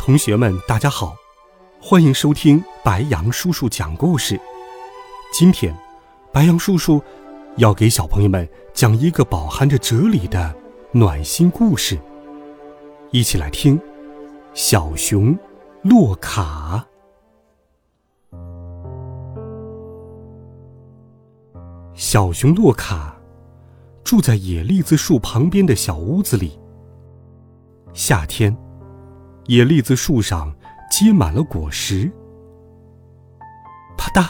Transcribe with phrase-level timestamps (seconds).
[0.00, 1.14] 同学们，大家好，
[1.78, 4.40] 欢迎收听白杨叔叔讲故事。
[5.30, 5.76] 今天，
[6.32, 7.02] 白杨叔叔
[7.58, 10.54] 要给小朋友们讲一个饱含着哲理的
[10.90, 11.98] 暖心故事，
[13.10, 13.78] 一起来听
[14.54, 15.38] 《小熊
[15.82, 16.86] 洛卡》。
[21.94, 23.14] 小熊洛卡
[24.02, 26.58] 住在野栗子树旁边的小屋子里。
[27.92, 28.56] 夏天。
[29.50, 30.54] 野栗子树上
[30.88, 32.08] 结满了果实。
[33.98, 34.28] 啪嗒，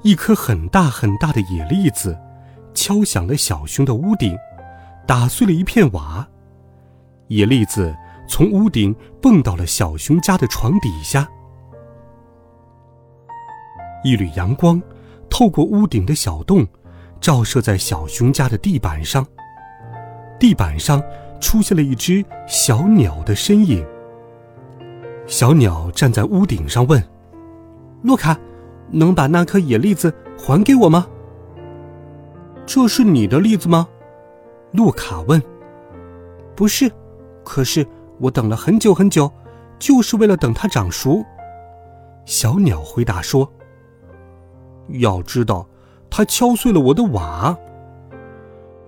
[0.00, 2.18] 一颗很大很大的野栗子
[2.72, 4.34] 敲响了小熊的屋顶，
[5.06, 6.26] 打碎了一片瓦。
[7.26, 7.94] 野栗子
[8.26, 11.28] 从屋顶蹦到了小熊家的床底下。
[14.02, 14.80] 一缕阳光
[15.28, 16.66] 透过屋顶的小洞，
[17.20, 19.26] 照射在小熊家的地板上。
[20.40, 21.02] 地板上
[21.42, 23.86] 出现了一只小鸟的身影。
[25.28, 27.00] 小鸟站在屋顶上问
[28.02, 28.34] ：“洛卡，
[28.90, 31.06] 能把那颗野栗子还给我吗
[32.64, 33.86] ？”“这是你的栗子吗？”
[34.72, 35.40] 洛卡问。
[36.56, 36.90] “不是，
[37.44, 37.86] 可是
[38.18, 39.30] 我等了很久很久，
[39.78, 41.22] 就是为了等它长熟。”
[42.24, 43.46] 小鸟回答说。
[45.00, 45.68] “要知道，
[46.08, 47.54] 它敲碎了我的瓦。”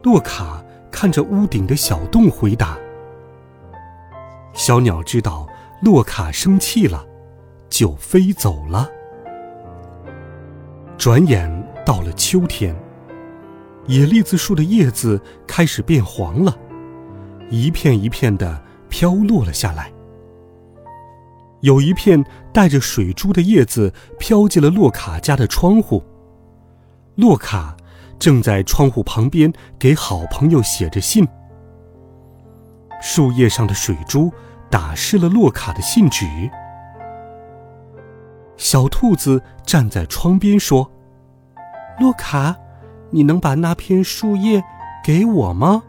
[0.02, 2.78] 洛卡看着屋顶的小洞回答。
[4.54, 5.46] 小鸟知道。
[5.82, 7.06] 洛卡生气了，
[7.70, 8.90] 就飞走了。
[10.98, 11.50] 转眼
[11.86, 12.76] 到了秋天，
[13.86, 16.54] 野栗子树的叶子开始变黄了，
[17.48, 19.90] 一片一片的飘落了下来。
[21.60, 22.22] 有一片
[22.52, 26.02] 带着水珠的叶子飘进了洛卡家的窗户。
[27.16, 27.74] 洛卡
[28.18, 31.26] 正在窗户旁边给好朋友写着信。
[33.00, 34.30] 树叶上的水珠。
[34.70, 36.26] 打湿了洛卡的信纸。
[38.56, 40.90] 小兔子站在窗边说
[41.98, 42.54] ：“洛卡，
[43.10, 44.62] 你能把那片树叶
[45.04, 45.82] 给我吗？”“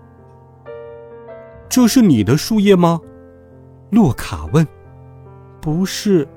[1.69, 3.01] 这是你的树叶吗？”
[3.91, 4.65] 洛卡问。
[5.61, 6.27] “不是，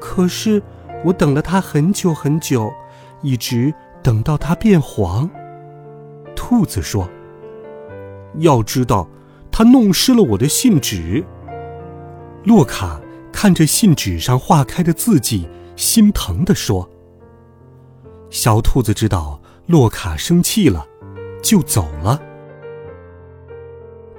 [0.00, 0.62] 可是
[1.04, 2.70] 我等了它很久很久，
[3.22, 5.28] 一直等到它变黄。”
[6.36, 7.08] 兔子说
[8.38, 9.08] ：“要知道，
[9.50, 11.24] 它弄湿了我的信纸。”
[12.44, 13.00] 洛卡
[13.32, 15.46] 看着信纸上画开的字迹，
[15.76, 16.88] 心疼地说
[18.30, 20.86] ：“小兔子知道洛卡生气了，
[21.42, 22.20] 就走了。”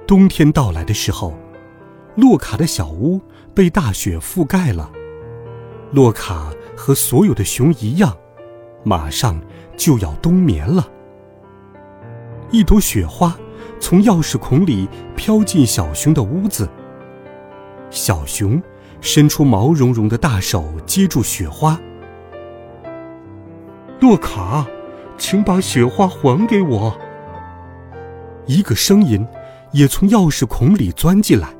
[0.06, 1.34] 冬天到来的时候，
[2.14, 3.20] 洛卡的小屋
[3.54, 4.90] 被大雪覆盖了。
[5.90, 8.16] 洛卡和所有的熊一样，
[8.84, 9.40] 马上
[9.76, 10.88] 就要冬眠了。
[12.50, 13.36] 一朵雪花
[13.80, 16.68] 从钥匙孔里飘进小熊的屋子。
[17.92, 18.60] 小熊
[19.02, 21.78] 伸出毛茸茸的大手接住雪花。
[24.00, 24.66] 洛卡，
[25.18, 26.98] 请把雪花还给我。
[28.46, 29.24] 一个声音
[29.72, 31.54] 也从钥匙孔里钻进来。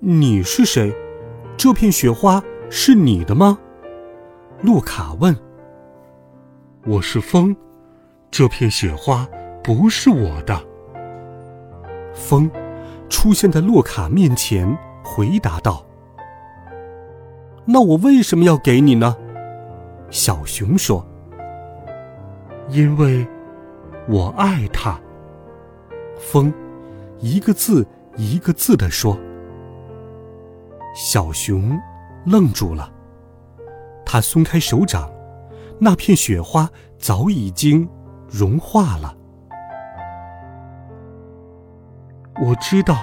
[0.00, 0.92] 你是谁？
[1.56, 3.58] 这片雪花是你的吗？
[4.62, 5.36] 洛卡问。
[6.86, 7.54] 我是风，
[8.30, 9.28] 这片雪花
[9.62, 10.58] 不是我的。
[12.14, 12.50] 风
[13.10, 14.76] 出现在洛卡面前。
[15.04, 15.84] 回答道
[17.66, 19.16] ：“那我为什么要给你呢？”
[20.10, 21.06] 小熊说
[22.70, 23.26] ：“因为
[24.08, 24.98] 我爱它。”
[26.18, 26.52] 风
[27.20, 29.18] 一个字一个字的说。
[30.94, 31.78] 小熊
[32.24, 32.90] 愣住了，
[34.06, 35.10] 他松开手掌，
[35.78, 37.88] 那片雪花早已经
[38.28, 39.14] 融化了。
[42.40, 42.96] 我知道，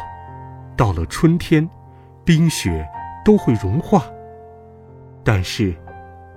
[0.76, 1.70] 到了春天。
[2.24, 2.88] 冰雪
[3.26, 4.06] 都会融化，
[5.24, 5.76] 但是，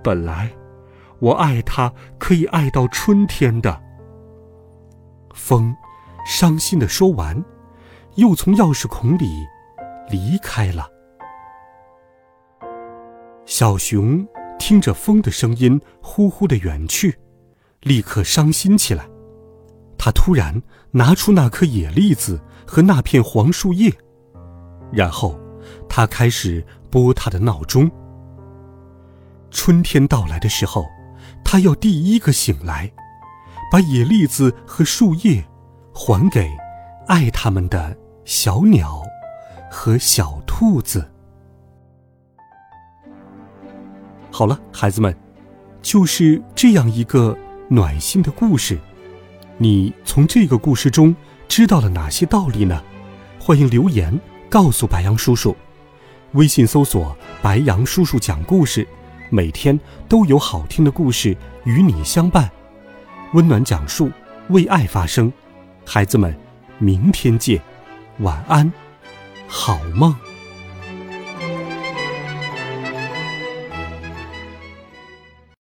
[0.03, 0.51] 本来
[1.19, 3.83] 我爱它可以爱到春天的。
[5.35, 5.75] 风
[6.27, 7.45] 伤心的说完，
[8.17, 9.45] 又从钥匙孔里
[10.11, 10.89] 离开了。
[13.45, 14.27] 小熊
[14.59, 17.15] 听着风的声音呼呼的远去，
[17.83, 19.07] 立刻伤心起来。
[19.99, 23.93] 他突然拿出那颗野栗子和那片黄树叶，
[24.91, 25.39] 然后。
[25.89, 27.91] 他开始拨他的闹钟。
[29.51, 30.87] 春天到来的时候，
[31.45, 32.91] 他要第一个醒来，
[33.71, 35.45] 把野栗子和树叶
[35.93, 36.51] 还给
[37.07, 39.03] 爱他们的小鸟
[39.71, 41.09] 和小兔子。
[44.31, 45.17] 好了，孩子们，
[45.81, 47.37] 就是这样一个
[47.69, 48.79] 暖心的故事。
[49.57, 51.15] 你从这个故事中
[51.47, 52.83] 知道了哪些道理呢？
[53.39, 54.19] 欢迎留言
[54.55, 55.57] 告诉白杨叔叔。
[56.35, 58.87] 微信搜索“白杨叔叔讲故事”，
[59.29, 59.77] 每天
[60.09, 62.49] 都有好听的故事与你相伴。
[63.33, 64.13] 温暖讲述，
[64.51, 65.33] 为爱发声。
[65.85, 66.33] 孩子们，
[66.79, 67.61] 明天见，
[68.21, 68.73] 晚安，
[69.49, 70.15] 好梦。